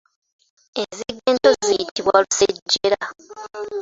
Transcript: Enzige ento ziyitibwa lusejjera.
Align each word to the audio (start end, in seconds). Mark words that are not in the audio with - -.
Enzige 0.81 1.15
ento 1.31 1.49
ziyitibwa 1.65 2.15
lusejjera. 2.23 2.99